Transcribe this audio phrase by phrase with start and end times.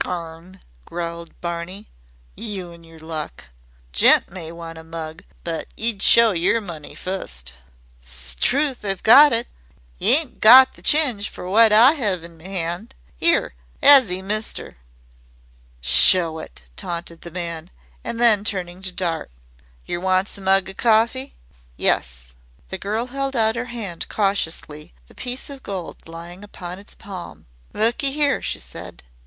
[0.03, 1.87] "Garn," growled Barney.
[2.35, 3.45] "You an' yer luck!
[3.91, 7.53] Gent may want a mug, but y'd show yer money fust."
[8.01, 8.83] "Strewth!
[8.83, 9.47] I've got it.
[9.99, 13.53] Y' aint got the chinge fer wot I 'ave in me 'and 'ere.
[13.83, 14.77] 'As 'e, mister?"
[15.81, 17.69] "Show it," taunted the man,
[18.03, 19.29] and then turning to Dart.
[19.85, 21.33] "Yer wants a mug o' cawfee?"
[21.75, 22.33] "Yes."
[22.69, 27.45] The girl held out her hand cautiously the piece of gold lying upon its palm.
[27.71, 29.03] "Look 'ere," she said.